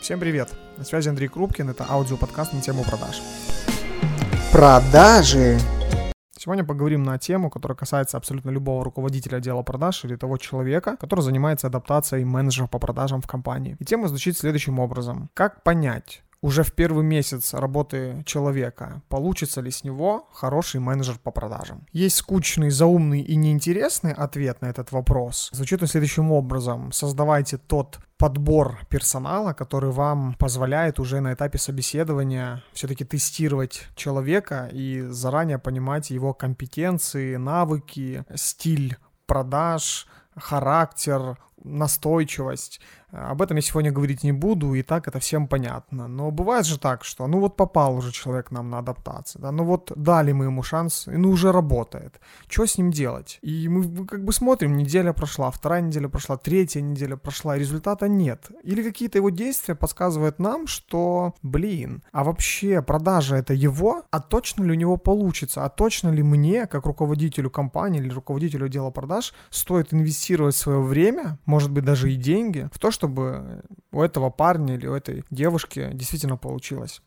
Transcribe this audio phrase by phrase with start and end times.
[0.00, 0.54] Всем привет!
[0.78, 3.20] На связи Андрей Крупкин, это аудиоподкаст на тему продаж.
[4.52, 5.58] Продажи.
[6.36, 11.20] Сегодня поговорим на тему, которая касается абсолютно любого руководителя отдела продаж или того человека, который
[11.20, 13.76] занимается адаптацией менеджеров по продажам в компании.
[13.80, 15.30] И тема звучит следующим образом.
[15.34, 21.30] Как понять, уже в первый месяц работы человека, получится ли с него хороший менеджер по
[21.30, 21.86] продажам.
[21.92, 25.50] Есть скучный, заумный и неинтересный ответ на этот вопрос.
[25.52, 26.92] Звучит он следующим образом.
[26.92, 35.02] Создавайте тот подбор персонала, который вам позволяет уже на этапе собеседования все-таки тестировать человека и
[35.08, 42.80] заранее понимать его компетенции, навыки, стиль продаж, характер, настойчивость.
[43.10, 46.08] Об этом я сегодня говорить не буду, и так это всем понятно.
[46.08, 49.64] Но бывает же так, что ну вот попал уже человек нам на адаптацию, да, ну
[49.64, 52.20] вот дали мы ему шанс, и ну уже работает.
[52.48, 53.38] Что с ним делать?
[53.40, 58.08] И мы как бы смотрим, неделя прошла, вторая неделя прошла, третья неделя прошла, и результата
[58.08, 58.50] нет.
[58.62, 64.64] Или какие-то его действия подсказывают нам, что, блин, а вообще продажа это его, а точно
[64.64, 69.32] ли у него получится, а точно ли мне, как руководителю компании или руководителю отдела продаж,
[69.50, 74.74] стоит инвестировать свое время, может быть даже и деньги, в то, чтобы у этого парня
[74.74, 77.00] или у этой девушки действительно получилось.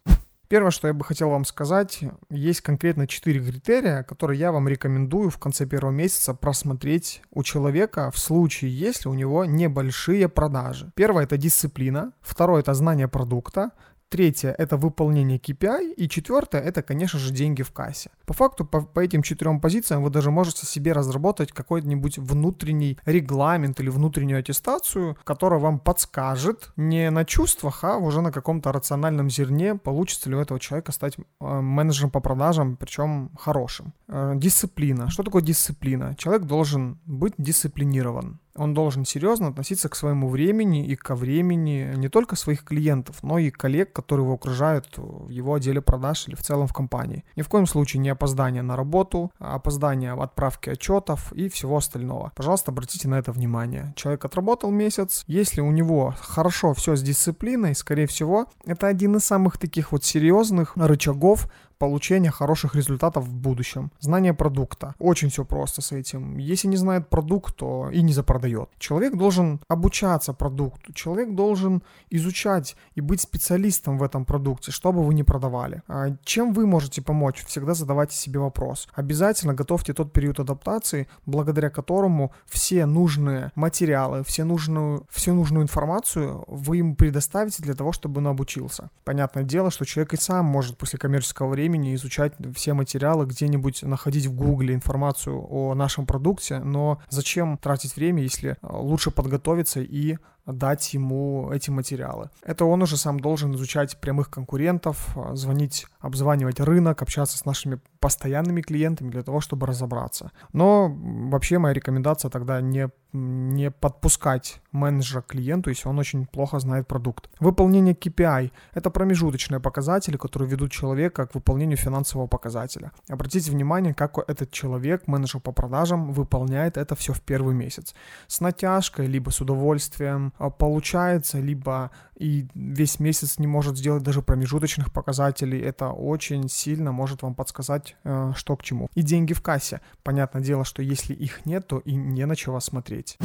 [0.48, 5.30] Первое, что я бы хотел вам сказать, есть конкретно 4 критерия, которые я вам рекомендую
[5.30, 10.92] в конце первого месяца просмотреть у человека в случае, если у него небольшие продажи.
[10.96, 13.72] Первое– это дисциплина, второе– это знание продукта,
[14.12, 15.94] Третье– это выполнение KPI.
[15.94, 18.10] И четвертое– это, конечно же, деньги в кассе.
[18.26, 23.80] По факту, по, по этим четырем позициям вы даже можете себе разработать какой-нибудь внутренний регламент
[23.80, 29.76] или внутреннюю аттестацию, которая вам подскажет не на чувствах, а уже на каком-то рациональном зерне,
[29.76, 33.94] получится ли у этого человека стать э, менеджером по продажам, причем хорошим.
[34.10, 35.10] Э, дисциплина.
[35.10, 36.16] Что такое дисциплина?
[36.16, 38.41] Человек должен быть дисциплинирован.
[38.56, 43.38] Он должен серьезно относиться к своему времени и ко времени не только своих клиентов, но
[43.38, 47.24] и коллег, которые его окружают в его отделе продаж или в целом в компании.
[47.36, 51.78] Ни в коем случае не опоздание на работу, а опоздание в отправке отчетов и всего
[51.78, 52.32] остального.
[52.36, 53.94] Пожалуйста, обратите на это внимание.
[53.96, 59.24] Человек отработал месяц, если у него хорошо все с дисциплиной, скорее всего, это один из
[59.24, 61.48] самых таких вот серьезных рычагов
[61.82, 63.92] получения хороших результатов в будущем.
[64.00, 64.94] Знание продукта.
[65.00, 66.38] Очень все просто с этим.
[66.38, 68.70] Если не знает продукт, то и не запродает.
[68.78, 70.94] Человек должен обучаться продукту.
[70.94, 71.82] Человек должен
[72.12, 75.82] изучать и быть специалистом в этом продукте, что бы вы ни продавали.
[75.88, 77.44] А чем вы можете помочь?
[77.48, 78.88] Всегда задавайте себе вопрос.
[78.94, 86.44] Обязательно готовьте тот период адаптации, благодаря которому все нужные материалы, все нужную, всю нужную информацию
[86.48, 88.90] вы ему предоставите для того, чтобы он обучился.
[89.04, 93.84] Понятное дело, что человек и сам может после коммерческого времени времени изучать все материалы, где-нибудь
[93.84, 99.82] находить в Гугле информацию о нашем продукте, но зачем тратить время, если э, лучше подготовиться
[99.82, 102.30] и дать ему эти материалы.
[102.44, 107.80] Это он уже сам должен изучать прямых конкурентов, э, звонить, обзванивать рынок, общаться с нашими
[108.00, 110.32] постоянными клиентами для того, чтобы разобраться.
[110.54, 110.90] Но
[111.30, 116.88] вообще моя рекомендация тогда не, не подпускать менеджера к клиенту, если он очень плохо знает
[116.88, 117.30] продукт.
[117.40, 122.92] Выполнение KPI– это промежуточные показатели, которые ведут человека к выполнению финансового показателя.
[123.08, 127.94] Обратите внимание, как этот человек, менеджер по продажам, выполняет это все в первый месяц.
[128.28, 134.22] С натяжкой, либо с удовольствием а, получается, либо и весь месяц не может сделать даже
[134.22, 135.60] промежуточных показателей.
[135.60, 138.90] Это очень сильно может вам подсказать э, что к чему.
[138.94, 139.82] И деньги в кассе.
[140.04, 143.18] Понятное дело, что если их нет, то и не на чего смотреть.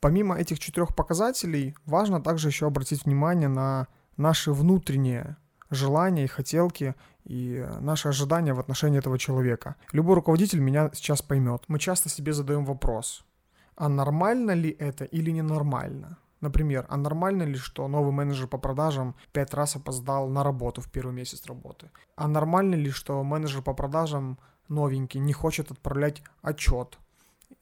[0.00, 3.86] Помимо этих четырех показателей, важно также еще обратить внимание на
[4.16, 5.36] наши внутренние
[5.70, 6.94] желания и хотелки
[7.24, 9.76] и наши ожидания в отношении этого человека.
[9.92, 11.64] Любой руководитель меня сейчас поймет.
[11.68, 13.24] Мы часто себе задаем вопрос,
[13.76, 16.18] а нормально ли это или ненормально?
[16.42, 20.90] Например, а нормально ли, что новый менеджер по продажам пять раз опоздал на работу в
[20.90, 21.88] первый месяц работы?
[22.16, 24.38] А нормально ли, что менеджер по продажам
[24.68, 26.98] новенький не хочет отправлять отчет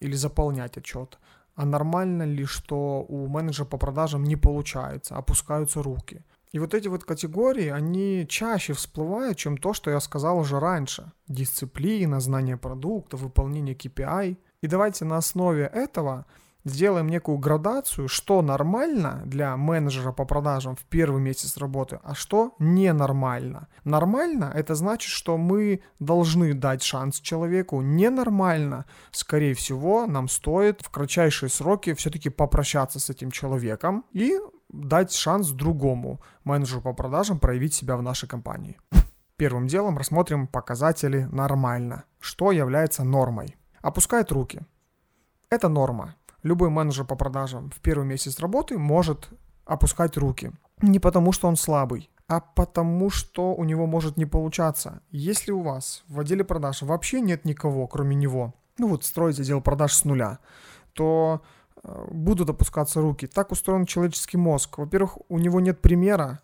[0.00, 1.18] или заполнять отчет?
[1.56, 6.24] А нормально ли, что у менеджера по продажам не получается, опускаются руки?
[6.52, 11.12] И вот эти вот категории, они чаще всплывают, чем то, что я сказал уже раньше.
[11.28, 14.38] Дисциплина, знание продукта, выполнение KPI.
[14.62, 16.24] И давайте на основе этого
[16.64, 22.54] сделаем некую градацию, что нормально для менеджера по продажам в первый месяц работы, а что
[22.58, 23.68] ненормально.
[23.84, 27.80] Нормально это значит, что мы должны дать шанс человеку.
[27.80, 35.12] Ненормально, скорее всего, нам стоит в кратчайшие сроки все-таки попрощаться с этим человеком и дать
[35.12, 38.78] шанс другому менеджеру по продажам проявить себя в нашей компании.
[39.36, 42.04] Первым делом рассмотрим показатели нормально.
[42.18, 43.56] Что является нормой?
[43.80, 44.60] Опускает руки.
[45.48, 49.30] Это норма любой менеджер по продажам в первый месяц работы может
[49.64, 50.52] опускать руки.
[50.82, 55.02] не потому, что он слабый, а потому, что у него может не получаться.
[55.10, 59.60] Если у вас в отделе продаж вообще нет никого, кроме него, ну вот строите отдел
[59.60, 60.38] продаж с нуля,
[60.94, 61.42] то
[61.82, 63.26] э, будут опускаться руки.
[63.26, 64.78] Так устроен человеческий мозг.
[64.78, 66.40] Во-первых, у него нет примера,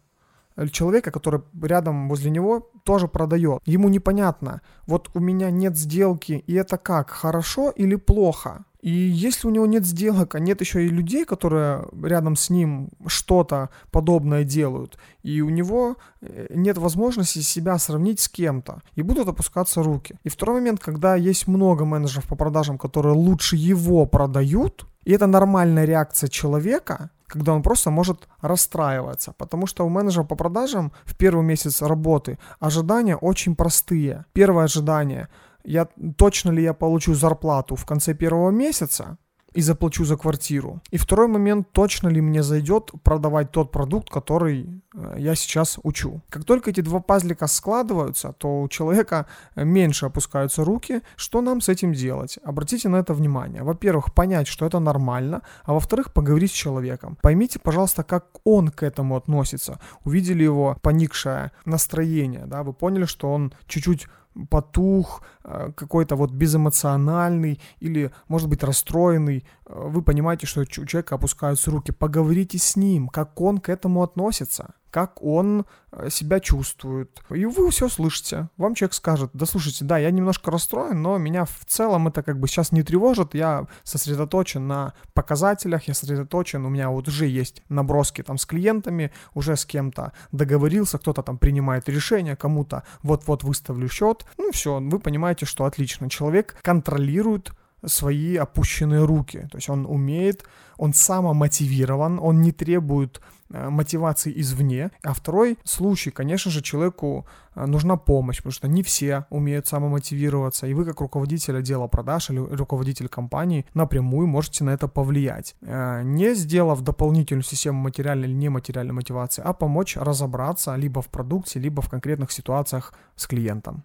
[0.71, 3.61] человека, который рядом возле него тоже продает.
[3.67, 8.65] Ему непонятно, вот у меня нет сделки, и это как, хорошо или плохо?
[8.87, 12.91] И если у него нет сделок, а нет еще и людей, которые рядом с ним
[13.09, 19.27] что-то подобное делают, и у него э, нет возможности себя сравнить с кем-то, и будут
[19.27, 20.15] опускаться руки.
[20.23, 25.27] И второй момент, когда есть много менеджеров по продажам, которые лучше его продают, и это
[25.27, 31.17] нормальная реакция человека, когда он просто может расстраиваться, потому что у менеджера по продажам в
[31.17, 34.25] первый месяц работы ожидания очень простые.
[34.33, 35.29] Первое ожидание–
[35.67, 39.19] я, точно ли я получу зарплату в конце первого месяца,
[39.57, 40.81] и заплачу за квартиру.
[40.93, 46.21] И второй момент, точно ли мне зайдет продавать тот продукт, который э, я сейчас учу.
[46.29, 49.25] Как только эти два пазлика складываются, то у человека
[49.57, 51.01] меньше опускаются руки.
[51.17, 52.39] Что нам с этим делать?
[52.45, 53.63] Обратите на это внимание.
[53.63, 57.17] Во-первых, понять, что это нормально, а во-вторых, поговорить с человеком.
[57.23, 59.79] Поймите, пожалуйста, как он к этому относится.
[60.05, 64.07] Увидели его поникшее настроение, да, вы поняли, что он чуть-чуть
[64.51, 65.36] потух, э,
[65.77, 71.93] какой-то вот безэмоциональный или, может быть, расстроенный, э, вы понимаете, что у человека опускаются руки.
[71.93, 77.23] Поговорите с ним, как он к этому относится как он э, себя чувствует.
[77.29, 78.49] И вы все слышите.
[78.57, 82.41] Вам человек скажет, да слушайте, да, я немножко расстроен, но меня в целом это как
[82.41, 87.63] бы сейчас не тревожит, я сосредоточен на показателях, я сосредоточен, у меня вот уже есть
[87.69, 93.91] наброски там с клиентами, уже с кем-то договорился, кто-то там принимает решение, кому-то вот-вот выставлю
[93.91, 94.25] счет.
[94.39, 96.09] Ну все, вы понимаете, что отлично.
[96.09, 97.53] Человек контролирует
[97.85, 99.49] свои опущенные руки.
[99.51, 100.45] То есть он умеет,
[100.77, 104.91] он самомотивирован, он не требует э, мотивации извне.
[105.03, 110.67] А второй случай, конечно же, человеку э, нужна помощь, потому что не все умеют самомотивироваться,
[110.67, 115.55] и вы как руководитель отдела продаж или руководитель компании напрямую можете на это повлиять.
[115.61, 121.61] Э, не сделав дополнительную систему материальной или нематериальной мотивации, а помочь разобраться либо в продукте,
[121.61, 123.85] либо в конкретных ситуациях с клиентом.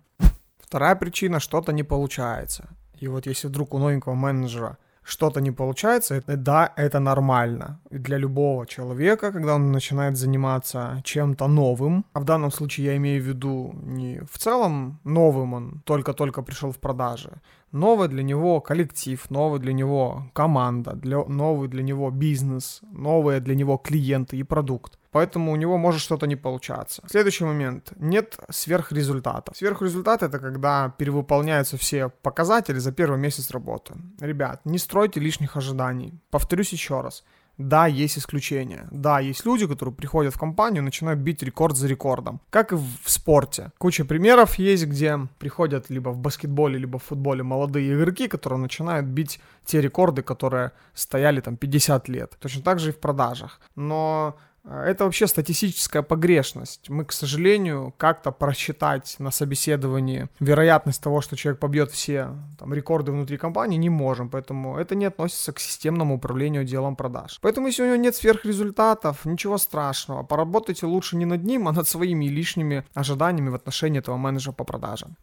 [0.72, 2.64] Вторая причина, что-то не получается.
[3.02, 7.82] И вот если вдруг у новенького менеджера что-то не получается, это, да, это нормально.
[7.90, 12.96] И для любого человека, когда он начинает заниматься чем-то новым, а в данном случае я
[12.96, 17.30] имею в виду не в целом новым, он только-только пришел в продажи,
[17.72, 23.56] новый для него коллектив, новый для него команда, для, новый для него бизнес, новые для
[23.56, 27.04] него клиенты и продукт поэтому у него может что-то не получаться.
[27.08, 27.94] Следующий момент.
[27.98, 29.52] Нет сверхрезультата.
[29.56, 33.94] Сверхрезультат это когда перевыполняются все показатели за первый месяц работы.
[34.20, 36.14] Ребят, не стройте лишних ожиданий.
[36.30, 37.24] Повторюсь еще раз.
[37.62, 38.88] Да, есть исключения.
[38.92, 42.40] Да, есть люди, которые приходят в компанию и начинают бить рекорд за рекордом.
[42.50, 43.72] Как и в спорте.
[43.78, 49.06] Куча примеров есть, где приходят либо в баскетболе, либо в футболе молодые игроки, которые начинают
[49.06, 52.38] бить те рекорды, которые стояли там 50 лет.
[52.40, 53.60] Точно так же и в продажах.
[53.76, 56.90] Но это вообще статистическая погрешность.
[56.90, 62.30] Мы, к сожалению, как-то просчитать на собеседовании вероятность того, что человек побьет все
[62.60, 64.30] там, рекорды внутри компании, не можем.
[64.30, 67.40] Поэтому это не относится к системному управлению делом продаж.
[67.42, 70.24] Поэтому, если у него нет сверхрезультатов, ничего страшного.
[70.24, 74.64] Поработайте лучше не над ним, а над своими лишними ожиданиями в отношении этого менеджера по
[74.64, 75.18] продажам.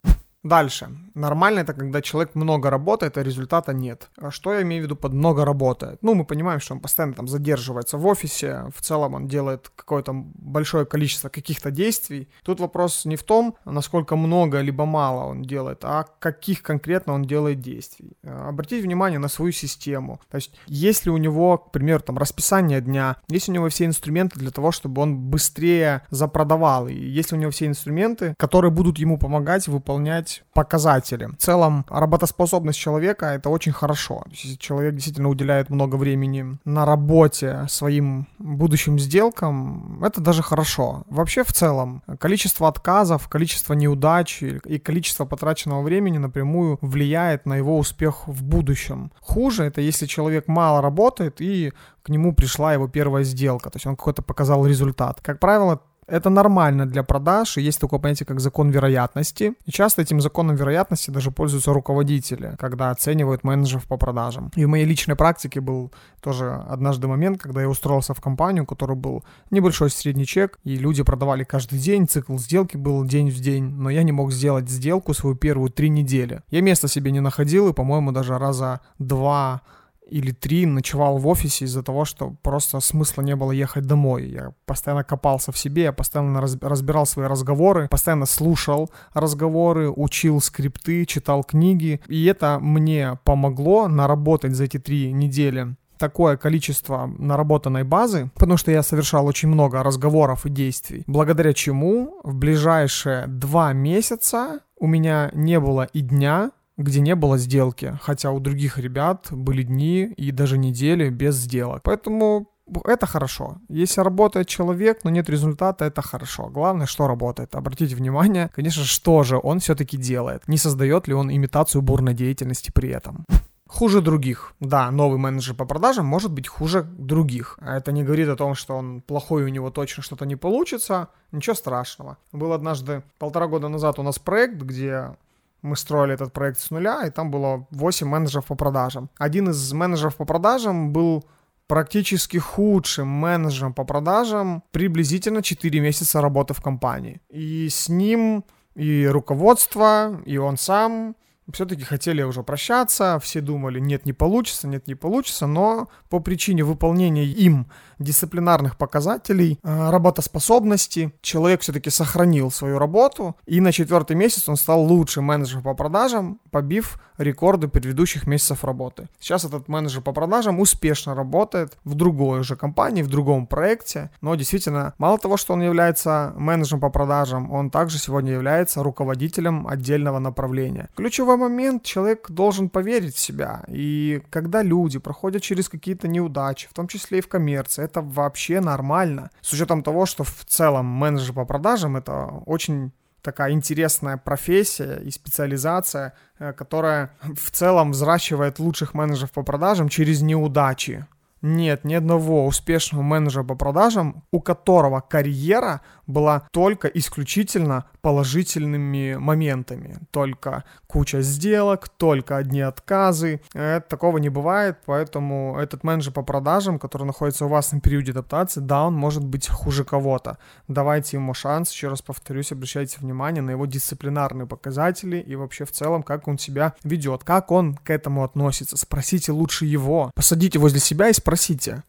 [0.45, 0.89] Дальше.
[1.15, 4.09] Нормально это, когда человек много работает, а результата нет.
[4.17, 5.99] А что я имею в виду под много работает?
[6.01, 10.13] Ну, мы понимаем, что он постоянно там задерживается в офисе, в целом он делает какое-то
[10.15, 12.29] большое количество каких-то действий.
[12.45, 17.25] Тут вопрос не в том, насколько много либо мало он делает, а каких конкретно он
[17.25, 18.17] делает действий.
[18.23, 20.21] А, обратите внимание на свою систему.
[20.31, 24.39] То есть, если у него, к примеру, там расписание дня, есть у него все инструменты
[24.39, 29.19] для того, чтобы он быстрее запродавал, и есть у него все инструменты, которые будут ему
[29.19, 31.27] помогать выполнять измерять показатели.
[31.27, 34.25] В целом, работоспособность человека— это очень хорошо.
[34.31, 41.05] Если человек действительно уделяет много времени на работе своим будущим сделкам, это даже хорошо.
[41.11, 47.79] Вообще, в целом, количество отказов, количество неудач и количество потраченного времени напрямую влияет на его
[47.79, 49.11] успех в будущем.
[49.21, 53.87] Хуже— это если человек мало работает и к нему пришла его первая сделка, то есть
[53.87, 55.21] он какой-то показал результат.
[55.23, 59.55] Как правило, это нормально для продаж, и есть такое понятие, как закон вероятности.
[59.67, 64.51] И часто этим законом вероятности даже пользуются руководители, когда оценивают менеджеров по продажам.
[64.57, 68.67] И в моей личной практике был тоже однажды момент, когда я устроился в компанию, у
[68.67, 73.41] которой был небольшой средний чек, и люди продавали каждый день, цикл сделки был день в
[73.41, 76.43] день, но я не мог сделать сделку свою первую три недели.
[76.51, 79.63] Я места себе не находил, и, по-моему, даже раза два
[80.11, 84.29] или три ночевал в офисе из-за того, что просто смысла не было ехать домой.
[84.29, 91.05] Я постоянно копался в себе, я постоянно разбирал свои разговоры, постоянно слушал разговоры, учил скрипты,
[91.07, 92.01] читал книги.
[92.09, 98.71] И это мне помогло наработать за эти три недели такое количество наработанной базы, потому что
[98.71, 105.31] я совершал очень много разговоров и действий, благодаря чему в ближайшие два месяца у меня
[105.35, 110.31] не было и дня, где не было сделки, хотя у других ребят были дни и
[110.31, 111.83] даже недели без сделок.
[111.83, 112.49] Поэтому
[112.85, 113.59] это хорошо.
[113.69, 116.49] Если работает человек, но нет результата, это хорошо.
[116.49, 117.55] Главное, что работает.
[117.55, 120.47] Обратите внимание, конечно, что же он все-таки делает.
[120.49, 123.25] Не создает ли он имитацию бурной деятельности при этом.
[123.67, 124.55] Хуже других.
[124.61, 127.59] Да, новый менеджер по продажам может быть хуже других.
[127.61, 131.09] А это не говорит о том, что он плохой, у него точно что-то не получится.
[131.33, 132.17] Ничего страшного.
[132.33, 135.17] Был однажды, полтора года назад у нас проект, где
[135.63, 139.11] мы строили этот проект с нуля, и там было 8 менеджеров по продажам.
[139.19, 141.25] Один из менеджеров по продажам был
[141.67, 147.21] практически худшим менеджером по продажам приблизительно 4 месяца работы в компании.
[147.29, 151.15] И с ним и руководство, и он сам
[151.53, 156.65] все-таки хотели уже прощаться, все думали, нет, не получится, нет, не получится, но по причине
[156.65, 157.67] выполнения им
[157.99, 164.83] дисциплинарных показателей, э, работоспособности, человек все-таки сохранил свою работу, и на четвертый месяц он стал
[164.83, 169.09] лучшим менеджером по продажам, побив рекорды предыдущих месяцев работы.
[169.19, 174.35] Сейчас этот менеджер по продажам успешно работает в другой уже компании, в другом проекте, но
[174.37, 180.21] действительно, мало того, что он является менеджером по продажам, он также сегодня является руководителем отдельного
[180.21, 180.89] направления.
[180.95, 186.75] Ключевой момент, человек должен поверить в себя, и когда люди проходят через какие-то неудачи, в
[186.75, 189.31] том числе и в коммерции, это вообще нормально.
[189.41, 192.93] С учетом того, что в целом менеджер по продажам это очень
[193.23, 200.23] такая интересная профессия и специализация, э, которая в целом взращивает лучших менеджеров по продажам через
[200.23, 201.07] неудачи.
[201.43, 209.99] Нет ни одного успешного менеджера по продажам, у которого карьера была только исключительно положительными моментами.
[210.11, 213.41] Только куча сделок, только одни отказы.
[213.53, 218.13] Это, такого не бывает, поэтому этот менеджер по продажам, который находится у вас на периоде
[218.13, 220.39] адаптации, да, он может быть хуже кого-то.
[220.67, 225.73] Давайте ему шанс, еще раз повторюсь, обращайте внимание на его дисциплинарные показатели и вообще в
[225.73, 228.77] целом, как он себя ведет, как он к этому относится.
[228.77, 230.11] Спросите лучше его.
[230.15, 231.28] Посадите возле себя и спросите,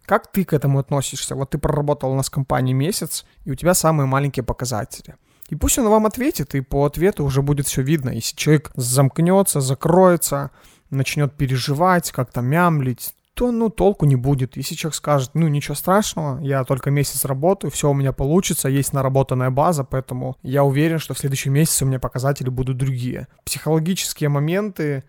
[0.06, 1.36] как ты к этому относишься.
[1.36, 5.16] Вот ты проработал у нас в компании месяц, и у тебя самые маленькие показатели.
[5.50, 8.10] И пусть он вам ответит, и по ответу уже будет все видно.
[8.10, 10.52] Если человек замкнется, закроется,
[10.90, 14.58] начнет переживать, как-то мямлить, то, ну, толку не будет.
[14.58, 18.92] Если человек скажет, ну, ничего страшного, я только месяц работаю, все у меня получится, есть
[18.92, 23.28] наработанная база, поэтому я уверен, что в следующем месяце у меня показатели будут другие.
[23.46, 25.06] Психологические моменты,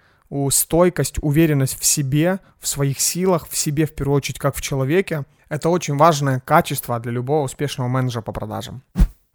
[0.51, 5.25] стойкость, уверенность в себе, в своих силах, в себе в первую очередь, как в человеке,
[5.49, 8.83] это очень важное качество для любого успешного менеджера по продажам.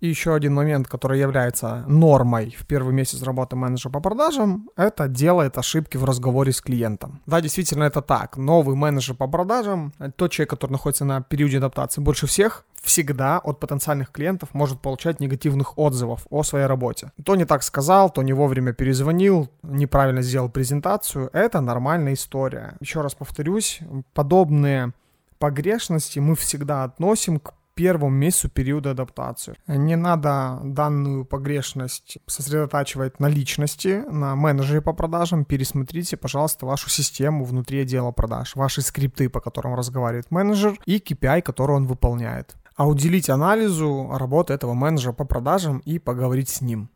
[0.06, 5.08] И еще один момент, который является нормой в первый месяц работы менеджера по продажам, это
[5.08, 7.22] делает ошибки в разговоре с клиентом.
[7.26, 8.38] Да, действительно это так.
[8.38, 13.60] Новый менеджер по продажам, тот человек, который находится на периоде адаптации больше всех, всегда от
[13.60, 17.12] потенциальных клиентов может получать негативных отзывов о своей работе.
[17.24, 21.32] То не так сказал, то не вовремя перезвонил, неправильно сделал презентацию.
[21.34, 22.76] Это нормальная история.
[22.80, 23.80] Еще раз повторюсь,
[24.14, 24.94] подобные
[25.40, 29.56] погрешности мы всегда относим к первом месяцу периода адаптации.
[29.68, 35.46] Не надо данную погрешность сосредотачивать на личности, на менеджере по продажам.
[35.46, 41.42] Пересмотрите, пожалуйста, вашу систему внутри отдела продаж, ваши скрипты, по которым разговаривает менеджер и KPI,
[41.42, 42.56] который он выполняет.
[42.76, 46.90] А уделить анализу работы этого менеджера по продажам и поговорить с ним.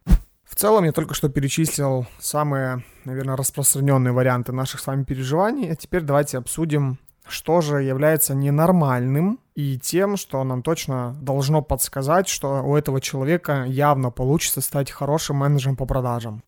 [0.43, 5.75] В целом я только что перечислил самые, наверное, распространенные варианты наших с вами переживаний, а
[5.75, 6.98] теперь давайте обсудим
[7.29, 13.66] что же является ненормальным и тем, что нам точно должно подсказать, что у этого человека
[13.68, 16.44] явно получится стать хорошим менеджером по продажам.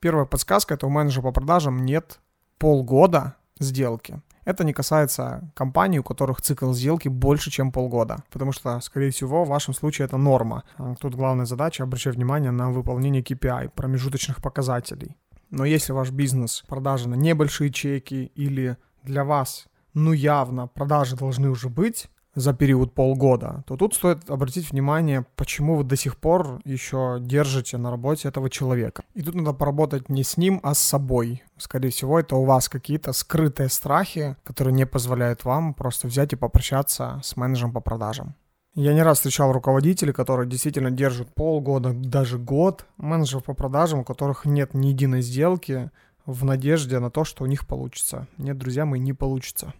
[0.00, 2.20] Первая подсказка— это у менеджера по продажам нет
[2.56, 4.22] полгода сделки.
[4.46, 9.44] Это не касается компаний, у которых цикл сделки больше, чем полгода, потому что, скорее всего,
[9.44, 10.64] в вашем случае это норма.
[10.78, 15.18] А тут главная задача— обращать внимание на выполнение KPI, промежуточных показателей.
[15.50, 21.50] Но если ваш бизнес продажи на небольшие чеки или для вас ну явно продажи должны
[21.50, 26.60] уже быть за период полгода, то тут стоит обратить внимание, почему вы до сих пор
[26.64, 29.02] еще держите на работе этого человека.
[29.14, 31.42] И тут надо поработать не с ним, а с собой.
[31.56, 36.36] Скорее всего, это у вас какие-то скрытые страхи, которые не позволяют вам просто взять и
[36.36, 38.34] попрощаться с менеджером по продажам.
[38.74, 44.04] Я не раз встречал руководителей, которые действительно держат полгода, даже год, менеджеров по продажам, у
[44.04, 45.90] которых нет ни единой сделки,
[46.26, 48.26] в надежде на то, что у них получится.
[48.36, 49.72] Нет, друзья мои, не получится.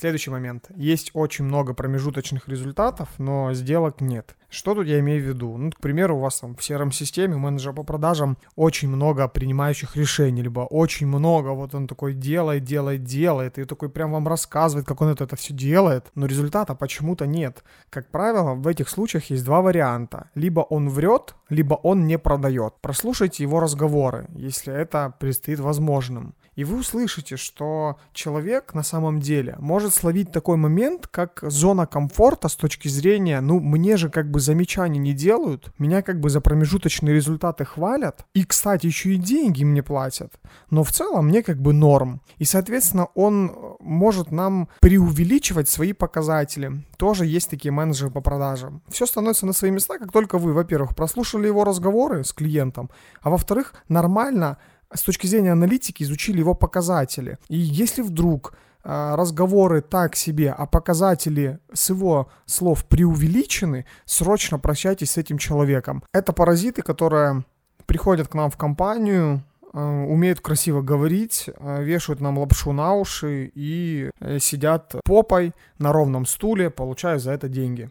[0.00, 0.70] Следующий момент.
[0.76, 4.34] Есть очень много промежуточных результатов, но сделок нет.
[4.48, 5.58] Что тут я имею в виду?
[5.58, 10.40] Ну, к примеру, у вас там в CRM-системе менеджера по продажам очень много принимающих решений,
[10.40, 15.02] либо очень много, вот он такой делает, делает, делает, и такой прям вам рассказывает, как
[15.02, 17.62] он это, это все делает, но результата почему-то нет.
[17.90, 20.30] Как правило, в этих случаях есть два варианта.
[20.34, 22.72] Либо он врет, либо он не продает.
[22.80, 26.34] Прослушайте его разговоры, если это предстоит возможным.
[26.60, 32.48] И вы услышите, что человек на самом деле может словить такой момент, как зона комфорта
[32.48, 36.42] с точки зрения, ну, мне же как бы замечаний не делают, меня как бы за
[36.42, 40.34] промежуточные результаты хвалят, и, кстати, еще и деньги мне платят,
[40.68, 42.20] но в целом мне как бы норм.
[42.36, 46.84] И, соответственно, он может нам преувеличивать свои показатели.
[46.98, 48.82] Тоже есть такие менеджеры по продажам.
[48.90, 52.90] Все становится на свои места, как только вы, во-первых, прослушали его разговоры с клиентом,
[53.22, 54.58] а во-вторых, нормально
[54.92, 57.38] с точки зрения аналитики изучили его показатели.
[57.48, 65.12] И если вдруг а, разговоры так себе, а показатели с его слов преувеличены, срочно прощайтесь
[65.12, 66.02] с этим человеком.
[66.12, 67.44] Это паразиты, которые
[67.86, 69.42] приходят к нам в компанию,
[69.72, 75.92] а, умеют красиво говорить, а, вешают нам лапшу на уши и э, сидят попой на
[75.92, 77.90] ровном стуле, получая за это деньги.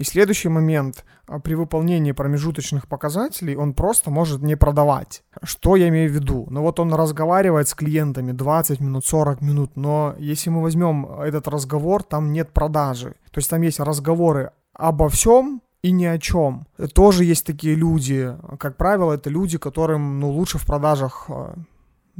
[0.00, 5.22] И следующий момент, а, при выполнении промежуточных показателей он просто может не продавать.
[5.42, 6.46] Что я имею в виду?
[6.48, 11.48] Ну вот он разговаривает с клиентами 20 минут, 40 минут, но если мы возьмем этот
[11.48, 13.10] разговор, там нет продажи.
[13.30, 16.66] То есть там есть разговоры обо всем, и ни о чем.
[16.94, 18.34] Тоже есть такие люди.
[18.58, 21.54] Как правило, это люди, которым ну, лучше в продажах а,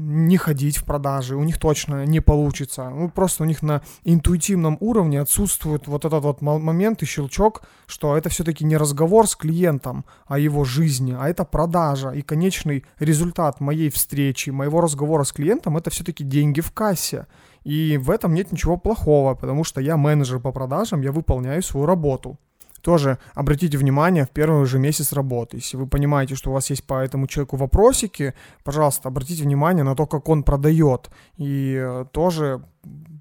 [0.00, 2.88] не ходить в продажи, у них точно не получится.
[2.88, 8.16] Ну, просто у них на интуитивном уровне отсутствует вот этот вот момент и щелчок, что
[8.16, 12.11] это все-таки не разговор с клиентом о его жизни, а это продажа.
[12.11, 17.26] И конечный результат моей встречи, моего разговора с клиентом, это все-таки деньги в кассе.
[17.64, 21.87] И в этом нет ничего плохого, потому что я менеджер по продажам, я выполняю свою
[21.87, 22.38] работу
[22.82, 25.58] тоже обратите внимание в первый же месяц работы.
[25.58, 29.94] Если вы понимаете, что у вас есть по этому человеку вопросики, пожалуйста, обратите внимание на
[29.94, 31.11] то, как он продает.
[31.37, 32.62] И э, тоже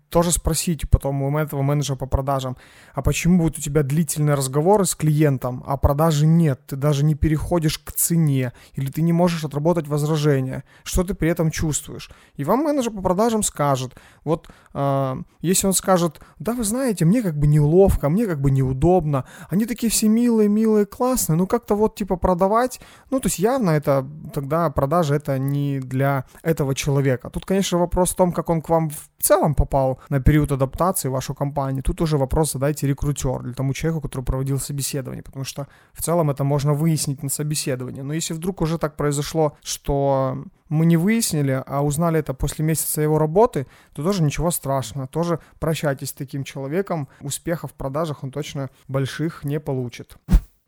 [0.09, 2.57] тоже спросите потом у этого менеджера по продажам,
[2.93, 7.15] а почему будут у тебя длительные разговоры с клиентом, а продажи нет, ты даже не
[7.15, 12.09] переходишь к цене, или ты не можешь отработать возражения, что ты при этом чувствуешь.
[12.35, 17.21] И вам менеджер по продажам скажет, вот э, если он скажет, да вы знаете, мне
[17.21, 21.75] как бы неловко, мне как бы неудобно, они такие все милые, милые, классные, ну как-то
[21.75, 22.79] вот типа продавать,
[23.11, 27.29] ну то есть явно это тогда продажа это не для этого человека.
[27.29, 31.09] Тут, конечно, вопрос в том, как он к вам в целом попал на период адаптации
[31.09, 35.45] в вашу компанию, тут уже вопрос задайте рекрутер для тому человеку, который проводил собеседование, потому
[35.45, 38.01] что в целом это можно выяснить на собеседовании.
[38.01, 43.01] Но если вдруг уже так произошло, что мы не выяснили, а узнали это после месяца
[43.01, 45.07] его работы, то тоже ничего страшного.
[45.07, 47.07] Тоже прощайтесь с таким человеком.
[47.21, 50.17] Успехов в продажах он точно больших не получит.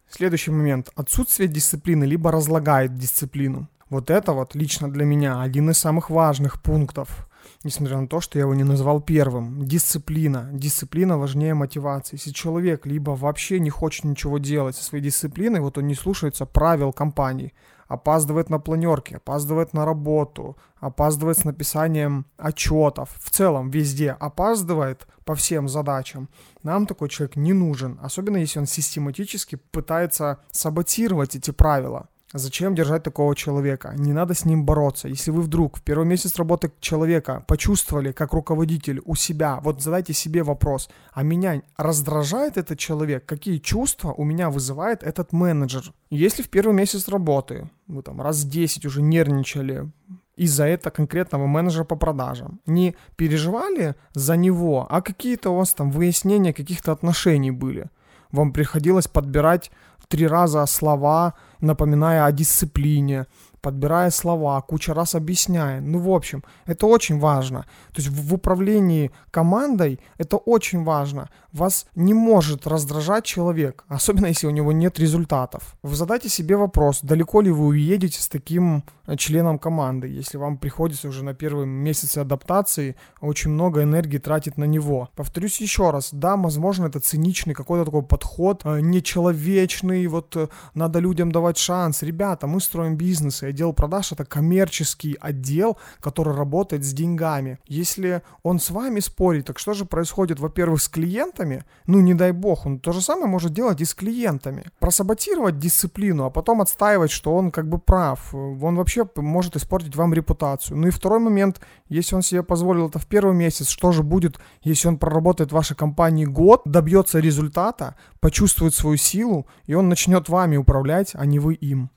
[0.10, 0.90] Следующий момент.
[0.96, 3.70] Отсутствие дисциплины либо разлагает дисциплину.
[3.90, 7.28] Вот это вот лично для меня один из самых важных пунктов
[7.64, 9.66] несмотря на то, что я его не назвал первым.
[9.66, 10.50] Дисциплина.
[10.54, 12.16] Дисциплина важнее мотивации.
[12.16, 16.46] Если человек либо вообще не хочет ничего делать со своей дисциплиной, вот он не слушается
[16.46, 17.54] правил компании,
[17.88, 25.36] опаздывает на планерки, опаздывает на работу, опаздывает с написанием отчетов, в целом везде опаздывает по
[25.36, 26.30] всем задачам,
[26.64, 32.08] нам такой человек не нужен, особенно если он систематически пытается саботировать эти правила.
[32.34, 33.94] Зачем держать такого человека?
[33.98, 35.10] Не надо с ним бороться.
[35.10, 40.14] Если вы вдруг в первый месяц работы человека почувствовали как руководитель у себя, вот задайте
[40.14, 43.26] себе вопрос, а меня раздражает этот человек?
[43.26, 45.94] Какие чувства у меня вызывает этот менеджер?
[46.10, 49.92] Если в первый месяц работы вы там раз 10 уже нервничали
[50.38, 52.62] из-за этого конкретного менеджера по продажам.
[52.66, 57.90] Не переживали за него, а какие-то у вас там выяснения каких-то отношений были.
[58.32, 59.72] Вам приходилось подбирать
[60.12, 63.26] три раза слова, напоминая о дисциплине,
[63.62, 65.82] подбирая слова, куча раз объясняя.
[65.82, 67.66] Ну, в общем, это очень важно.
[67.94, 71.30] То есть в, управлении командой это очень важно.
[71.54, 75.76] Вас не может раздражать человек, особенно если у него нет результатов.
[75.84, 80.58] Вы задайте себе вопрос, далеко ли вы уедете с таким э, членом команды, если вам
[80.58, 85.10] приходится уже на первом месяце адаптации очень много энергии тратить на него.
[85.16, 91.00] Повторюсь еще раз, да, возможно, это циничный какой-то такой подход, э, нечеловечный, вот э, надо
[91.00, 92.02] людям давать шанс.
[92.02, 97.60] Ребята, мы строим бизнесы, Отдел продаж— это коммерческий отдел, который работает с деньгами.
[97.68, 101.66] Если он с вами спорит, так что же происходит, во-первых, с клиентами?
[101.86, 104.64] Ну, не дай бог, он то же самое может делать и с клиентами.
[104.80, 108.34] Просаботировать дисциплину, а потом отстаивать, что он как бы прав.
[108.34, 110.78] Он вообще может испортить вам репутацию.
[110.78, 111.60] Ну и второй момент,
[111.90, 115.56] если он себе позволил это в первый месяц, что же будет, если он проработает в
[115.56, 121.40] вашей компании год, добьется результата, почувствует свою силу, и он начнет вами управлять, а не
[121.40, 121.90] вы им.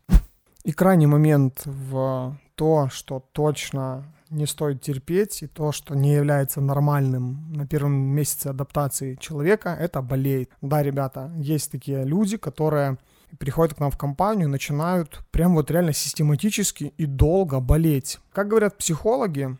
[0.64, 6.62] И крайний момент в то, что точно не стоит терпеть, и то, что не является
[6.62, 10.50] нормальным на первом месяце адаптации человека, это болеет.
[10.62, 12.96] Да, ребята, есть такие люди, которые
[13.38, 18.18] приходят к нам в компанию, начинают прям вот реально систематически и долго болеть.
[18.32, 19.58] Как говорят психологи,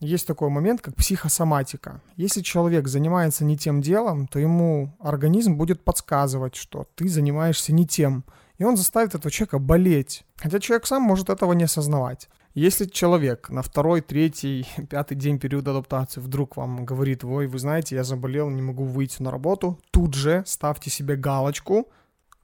[0.00, 2.02] есть такой момент, как психосоматика.
[2.16, 7.86] Если человек занимается не тем делом, то ему организм будет подсказывать, что ты занимаешься не
[7.86, 8.24] тем.
[8.58, 10.24] И он заставит этого человека болеть.
[10.36, 12.28] Хотя человек сам может этого не осознавать.
[12.54, 17.96] Если человек на второй, третий, пятый день периода адаптации вдруг вам говорит, ой, вы знаете,
[17.96, 21.88] я заболел, не могу выйти на работу, тут же ставьте себе галочку,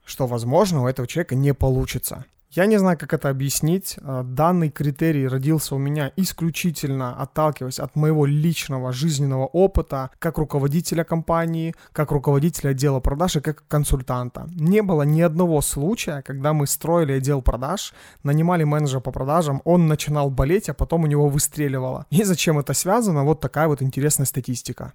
[0.03, 2.25] что, возможно, у этого человека не получится.
[2.53, 3.97] Я не знаю, как это объяснить.
[4.01, 11.05] А, данный критерий родился у меня исключительно отталкиваясь от моего личного жизненного опыта как руководителя
[11.05, 14.49] компании, как руководителя отдела продаж и как консультанта.
[14.53, 19.87] Не было ни одного случая, когда мы строили отдел продаж, нанимали менеджера по продажам, он
[19.87, 22.05] начинал болеть, а потом у него выстреливало.
[22.09, 23.23] И зачем это связано?
[23.23, 24.91] Вот такая вот интересная статистика.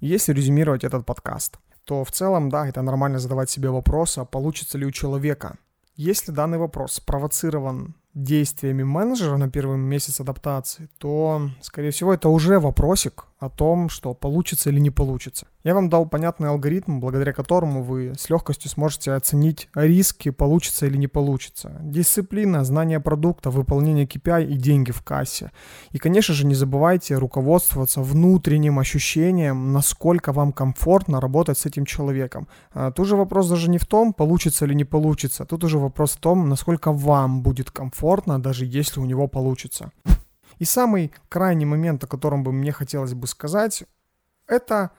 [0.00, 4.78] Если резюмировать этот подкаст, то в целом, да, это нормально задавать себе вопрос, а получится
[4.78, 5.58] ли у человека
[5.96, 12.60] если данный вопрос спровоцирован действиями менеджера на первый месяц адаптации, то, скорее всего, это уже
[12.60, 15.46] вопросик о том, что получится или не получится.
[15.64, 20.98] Я вам дал понятный алгоритм, благодаря которому вы с легкостью сможете оценить риски, получится или
[20.98, 21.78] не получится.
[21.80, 25.50] Дисциплина, знание продукта, выполнение KPI и деньги в кассе.
[25.92, 32.46] И, конечно же, не забывайте руководствоваться внутренним ощущением, насколько вам комфортно работать с этим человеком.
[32.72, 35.44] А, тут же вопрос даже не в том, получится или не получится.
[35.44, 39.90] Тут уже вопрос в том, насколько вам будет комфортно, даже если у него получится.
[40.58, 43.84] И самый крайний момент, о котором бы мне хотелось бы сказать,
[44.46, 44.90] это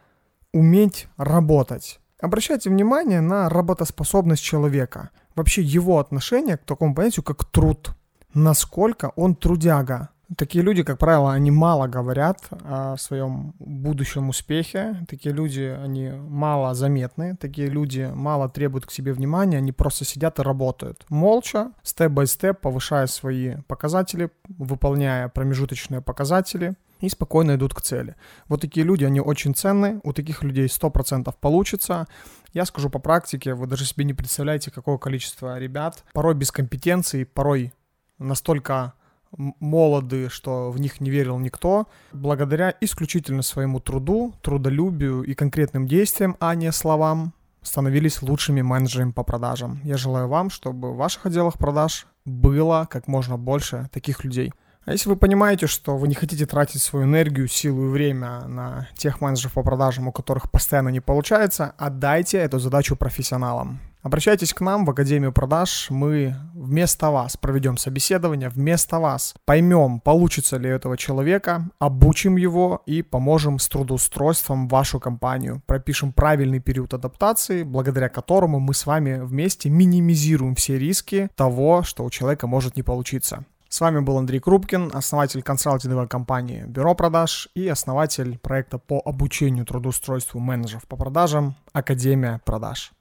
[0.53, 1.99] уметь работать.
[2.19, 7.91] Обращайте внимание на работоспособность человека, вообще его отношение к такому понятию, как труд.
[8.33, 10.09] Насколько он трудяга.
[10.38, 15.05] Такие люди, как правило, они мало говорят о своем будущем успехе.
[15.07, 17.35] Такие люди, они мало заметны.
[17.35, 19.57] Такие люди мало требуют к себе внимания.
[19.57, 21.05] Они просто сидят и работают.
[21.09, 28.15] Молча, степ-бай-степ, повышая свои показатели, выполняя промежуточные показатели и спокойно идут к цели.
[28.47, 32.07] Вот такие люди, они очень ценны, у таких людей 100% получится.
[32.53, 37.25] Я скажу по практике, вы даже себе не представляете, какое количество ребят, порой без компетенции,
[37.25, 37.73] порой
[38.17, 38.93] настолько
[39.38, 46.36] молоды, что в них не верил никто, благодаря исключительно своему труду, трудолюбию и конкретным действиям,
[46.39, 49.80] а не словам, становились лучшими менеджерами по продажам.
[49.84, 54.52] Я желаю вам, чтобы в ваших отделах продаж было как можно больше таких людей.
[54.86, 58.88] А если вы понимаете, что вы не хотите тратить свою энергию, силу и время на
[58.95, 63.80] тех менеджеров по продажам, у которых постоянно не получается, отдайте эту задачу профессионалам.
[64.05, 70.57] Обращайтесь к нам в Академию продаж, мы вместо вас проведем собеседование, вместо вас поймем, получится
[70.57, 75.63] ли этого человека, обучим его и поможем с трудоустройством вашу компанию.
[75.65, 82.05] Пропишем правильный период адаптации, благодаря которому мы с вами вместе минимизируем все риски того, что
[82.05, 83.43] у человека может не получиться.
[83.69, 89.65] С вами был Андрей Крупкин, основатель консалтинговой компании «Бюро продаж» и основатель проекта по обучению
[89.65, 92.91] трудоустройству менеджеров по продажам «Академия продаж».